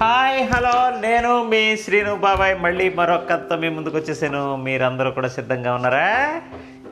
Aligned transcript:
Hi 0.00 0.48
hello 0.52 1.00
నేను 1.00 1.44
మీ 1.44 1.76
శ్రీను 1.76 2.14
బాబాయ్. 2.14 2.58
మళ్ళీ 2.58 2.90
మరొక 2.90 3.30
కథతో 3.30 3.56
మీ 3.56 3.68
ముందుకు 3.68 3.96
వచ్చేసాను. 3.96 4.56
మీరందరూ 4.56 5.10
కూడా 5.10 5.28
సిద్ధంగా 5.28 5.74
ఉన్నారా? 5.74 6.40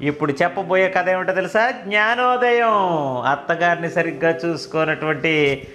ఇప్పుడు 0.02 0.32
చెప్పబోయే 0.32 0.88
కథ 0.88 1.08
ఏమిటో 1.08 1.32
తెలుసా? 1.32 1.70
జ్ఞానోదయం. 1.70 2.72
అత్తగారిని 3.20 3.90
సరిగ్గా 3.90 4.30
చూసుకోనటువంటి 4.30 5.68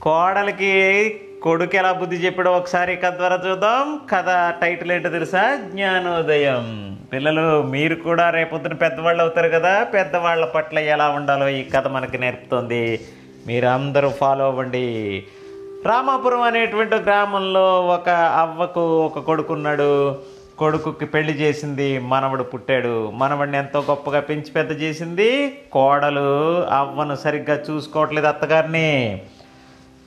కోడలికి 0.00 1.14
కొడుకు 1.42 1.76
ఎలా 1.76 1.92
బుద్ధి 1.92 2.16
చెప్పాడో 2.16 2.52
ఒకసారి 2.52 2.96
కథ 2.96 3.14
ద్వారా 3.14 3.40
చూద్దాం. 3.50 4.00
కథ 4.12 4.54
టైటిల్ 4.62 4.92
ఏంటో 4.92 5.08
తెలుసా? 5.08 5.56
జ్ఞానోదయం. 5.56 6.98
పిల్లలు 7.12 7.62
మీరు 7.62 7.94
కూడా 7.94 8.30
రేపొద్దున 8.30 8.72
పెద్దవాళ్ళు 8.72 9.22
అవుతారు 9.22 9.48
కదా? 9.48 9.84
పెద్దవాళ్ళ 9.84 10.44
పట్ల 10.44 10.78
ఎలా 10.78 11.08
ఉండాలో 11.08 11.48
ఈ 11.48 11.64
కథ 11.64 11.86
మనకి 11.86 12.18
నేర్పుతుంది. 12.18 13.00
మీరు 13.46 13.66
అందరూ 13.66 14.08
ఫాలో 14.08 14.46
అవ్వండి. 14.46 15.24
రామాపురం 15.86 16.42
అనేటువంటి 16.42 16.96
గ్రామంలో 16.96 17.86
ఒక 17.86 18.08
అవ్వకు 18.08 18.80
ఒక 18.80 19.18
కొడుకున్నాడు. 19.18 20.18
కొడుకుకి 20.58 21.06
పెళ్ళి 21.06 21.32
చేసింది 21.32 21.98
మనవడు 21.98 22.42
పుట్టాడు. 22.42 23.10
మనవడిని 23.10 23.58
ఎంతో 23.58 23.80
గొప్పగా 23.80 24.20
పెంచి 24.20 24.50
పెద్ద 24.50 24.82
చేసింది 24.82 25.58
కోడలు. 25.72 26.64
అవ్వను 26.66 27.14
సరిగ్గా 27.14 27.62
చూసుకోవట్లేదు 27.70 28.26
అత్తగారిని. 28.26 29.22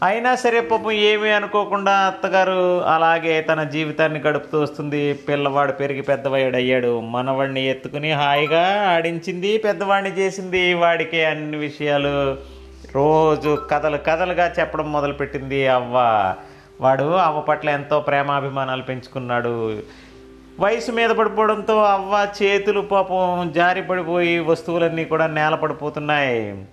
అయినా 0.03 0.35
సరే 0.35 0.61
పాపం 0.61 0.91
ఏమీ 0.91 1.29
అనుకోకుండా 1.29 1.91
అత్తగారు 1.91 2.83
అలాగే 2.83 3.41
తన 3.41 3.63
జీవితాన్ని 3.63 4.19
గడుపుతూ 4.19 4.61
వస్తుంది. 4.61 5.13
పిల్లవాడు 5.13 5.71
పెరిగి 5.71 6.01
పెద్దవాడు 6.01 6.55
అయ్యాడు 6.55 6.99
మనవాడిని 6.99 7.69
ఎత్తుకుని 7.69 8.11
హాయిగా 8.11 8.89
ఆడించింది 8.95 9.57
పెద్దవాడిని 9.57 10.17
చేసింది. 10.17 10.73
వాడికి 10.73 11.25
అన్ని 11.25 11.57
విషయాలు 11.57 12.37
రోజు 12.97 13.57
కథలు 13.71 13.97
కథలుగా 13.97 14.53
చెప్పడం 14.59 14.91
మొదలుపెట్టింది 14.91 15.67
అవ్వ. 15.67 15.95
వాడు 16.81 17.03
అవ్వ 17.03 17.41
పట్ల 17.41 17.69
ఎంతో 17.69 17.99
ప్రేమాభిమానాలు 17.99 18.81
పెంచుకున్నాడు. 18.81 19.79
వయసు 20.59 20.91
మీద 20.91 21.09
పడిపోవడంతో 21.09 21.83
అవ్వ 21.83 22.27
చేతులు 22.43 22.81
పాపం 22.81 23.51
జారి 23.55 23.81
పడిపోయి 23.81 24.39
వస్తువులన్నీ 24.39 25.05
కూడా 25.05 25.27
నేల 25.27 25.55
పడిపోతున్నాయి. 25.55 26.65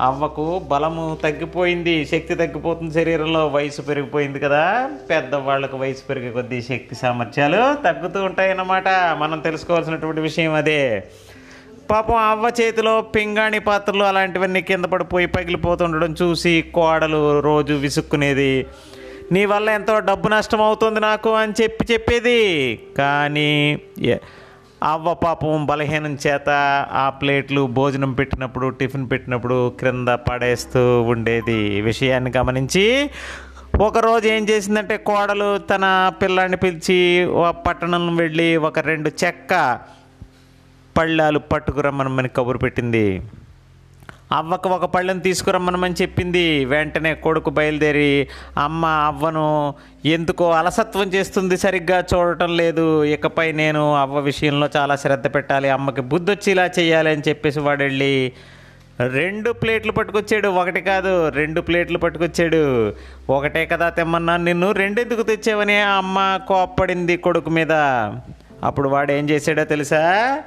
అవ్వకు 0.00 0.58
బలము 0.58 1.18
తగ్గిపోయింది 1.22 2.06
శక్తి 2.06 2.34
తగ్గిపోతుంది 2.34 2.94
శరీరంలో. 2.94 3.46
వయసు 3.46 3.82
పెరిగిపోయింది 3.82 4.38
కదా. 4.38 4.90
పెద్దవాళ్ళకు 5.10 5.76
వయసు 5.76 6.02
పెరిగే 6.08 6.30
కొద్దీ 6.30 6.62
శక్తి 6.62 6.94
సామర్థ్యాలు 6.94 7.82
తగ్గుతూ 7.82 8.22
ఉంటాయన్నమాట. 8.24 8.88
మనం 9.18 9.40
తెలుసుకోవాల్సినటువంటి 9.40 10.20
విషయం 10.20 10.54
అదే. 10.54 11.04
పాపం 11.90 12.18
అవ్వ 12.30 12.46
చేతిలో 12.60 12.92
పింగాణి 13.14 13.58
పాత్రలు 13.58 14.04
అలాంటివన్నీ 14.04 14.60
కింద 14.62 14.84
పడిపోయి 14.84 15.26
పగిలిపోతుండడం 15.26 16.12
చూసి 16.22 16.52
కోడలు 16.74 17.40
రోజు 17.40 17.74
విసుక్కునేది 17.74 18.52
నీ 19.32 19.42
వల్ల 19.44 19.68
ఎంతో 19.70 19.94
డబ్బు 19.98 20.28
నష్టం 20.28 20.62
అవుతుంది 20.62 21.00
నాకు 21.00 21.30
అని 21.34 21.54
చెప్పి 21.60 21.84
చెప్పేది. 21.92 22.40
కానీ 22.98 23.50
అవ్వ 24.82 25.14
పాపం 25.14 25.66
బలహీనం 25.66 26.14
చేత 26.26 26.50
ఆ 27.02 27.04
ప్లేట్లు 27.20 27.62
భోజనం 27.78 28.12
పెట్టినప్పుడు 28.12 28.68
టిఫిన్ 28.68 29.06
పెట్టినప్పుడు 29.10 29.58
క్రింద 29.80 30.08
పడేస్తూ 30.28 30.82
ఉండేది. 31.12 31.60
విషయాన్ని 31.80 32.32
గమనించి 32.36 32.86
ఒకరోజు 33.80 34.26
ఏం 34.28 34.42
చేసిందంటే 34.50 34.96
కోడలు 35.08 35.50
తన 35.70 35.84
పిల్లాన్ని 36.22 36.56
పిలిచి 36.56 36.98
పట్టణం 37.66 38.04
వెళ్ళి 38.16 38.50
ఒక 38.68 38.78
రెండు 38.90 39.10
చెక్క 39.24 39.52
పళ్ళాలు 40.96 41.38
పట్టుకురమ్మనమని 41.38 42.28
కబురు 42.28 42.58
పెట్టింది. 42.58 43.22
అవ్వకు 44.32 44.68
ఒక 44.68 44.84
పళ్ళను 44.84 45.20
తీసుకురమ్మనమని 45.20 45.94
చెప్పింది. 46.02 46.64
వెంటనే 46.64 47.14
కొడుకు 47.14 47.50
బయలుదేరి 47.50 48.28
అమ్మ 48.58 48.86
అవ్వను 48.86 49.74
ఎందుకో 50.04 50.50
అలసత్వం 50.50 51.08
చేస్తుంది 51.08 51.56
సరిగ్గా 51.56 52.04
చూడటం 52.14 52.56
లేదు. 52.56 53.04
ఇకపై 53.04 53.52
నేను 53.52 53.94
అవ్వ 53.94 54.18
విషయంలో 54.18 54.68
చాలా 54.76 54.96
శ్రద్ధ 54.96 55.26
పెట్టాలి. 55.34 55.70
అమ్మకి 55.70 56.00
బుద్ధి 56.00 56.32
వచ్చి 56.32 56.52
ఇలా 56.52 56.70
చేయాలి 56.78 57.10
అని 57.10 57.22
చెప్పేసి 57.28 57.60
వాడు 57.60 57.82
వెళ్ళి 57.82 58.32
రెండు 59.08 59.50
ప్లేట్లు 59.50 59.92
పట్టుకొచ్చాడు. 59.92 60.48
ఒకటి 60.48 60.80
కాదు 60.80 61.28
రెండు 61.28 61.60
ప్లేట్లు 61.60 61.98
పట్టుకొచ్చాడు. 61.98 62.94
ఒకటే 63.30 63.66
కదా 63.66 63.88
తెమ్మన్నా 63.88 64.36
నిన్ను 64.36 64.70
రెండెందుకు 64.70 65.22
తెచ్చావని? 65.22 65.80
ఆ 65.80 65.96
అమ్మ 65.96 66.40
కోప్పడింది 66.48 67.16
కొడుకు 67.16 67.50
మీద. 67.50 67.72
అప్పుడు 68.64 68.88
వాడు 68.88 69.12
ఏం 69.12 69.30
చేశాడో 69.30 69.64
తెలుసా? 69.64 70.38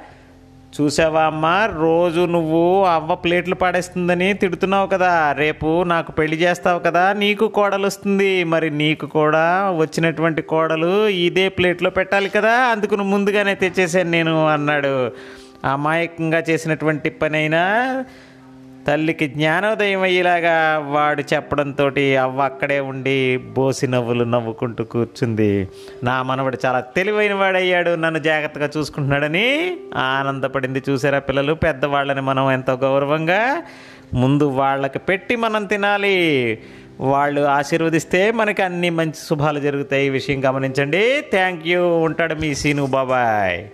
చూసావా 0.68 1.22
అమ్మా? 1.22 1.68
రోజు 1.80 2.20
నువ్వు 2.20 2.84
అవ్వ 2.84 3.14
ప్లేట్లు 3.14 3.54
పాడేస్తుందని 3.54 4.34
తిడుతున్నావు 4.34 4.86
కదా. 4.86 5.34
రేపు 5.38 5.82
నాకు 5.82 6.12
పెళ్ళి 6.12 6.36
చేస్తావు 6.36 6.78
కదా. 6.78 7.12
నీకు 7.12 7.48
కోడలు 7.48 7.86
వస్తుంది 7.86 8.44
మరి 8.44 8.70
నీకు 8.70 9.06
కూడా 9.06 9.70
వచ్చినటువంటి 9.70 10.42
కోడలు 10.42 11.08
ఇదే 11.08 11.48
ప్లేట్లో 11.48 11.90
పెట్టాలి 11.90 12.28
కదా. 12.28 12.52
అందుకు 12.52 12.94
నువ్వు 12.94 13.12
ముందుగానే 13.12 13.54
తెచ్చేసాను 13.54 14.10
నేను 14.10 14.46
అన్నాడు. 14.46 15.12
అమాయకంగా 15.64 16.42
చేసినటువంటి 16.50 17.10
పనైనా 17.10 18.04
తల్లికి 18.88 19.26
జ్ఞానోదయం 19.26 20.02
అయ్యేలాగా 20.02 20.78
వాడు 20.78 21.22
చెప్పడంతో 21.34 21.86
అవ్వ 22.22 22.42
అక్కడే 22.42 22.80
ఉండి 22.80 23.36
బోసి 23.36 23.86
నవ్వులు 23.86 24.24
నవ్వుకుంటూ 24.24 24.84
కూర్చుంది. 24.84 25.68
నా 26.04 26.22
మనవడు 26.22 26.58
చాలా 26.66 26.80
తెలివైన 26.80 27.34
వాడయ్యాడు. 27.34 27.94
నన్ను 27.94 28.18
జాగ్రత్తగా 28.18 28.70
చూసుకుంటున్నాడని 28.76 29.76
ఆనందపడింది. 29.96 30.82
చూసారా 30.90 31.18
పిల్లలు? 31.18 31.54
పెద్దవాళ్ళని 31.54 32.20
మనం 32.20 32.52
ఎంతో 32.52 32.72
గౌరవంగా 32.72 33.62
ముందు 34.14 34.44
వాళ్ళకి 34.44 34.98
పెట్టి 34.98 35.36
మనం 35.36 35.64
తినాలి. 35.64 36.58
వాళ్ళు 37.00 37.40
ఆశీర్వదిస్తే 37.40 38.30
మనకి 38.30 38.62
అన్ని 38.62 38.90
మంచి 38.90 39.26
శుభాలు 39.28 39.60
జరుగుతాయి. 39.60 40.06
ఈ 40.06 40.10
విషయం 40.10 40.44
గమనించండి. 40.44 41.20
Thank 41.30 41.66
you. 41.66 41.86
ఉంటాడు 41.86 42.34
మీ 42.34 42.54
సీను. 42.54 42.86
బాబాయ్ 42.86 43.64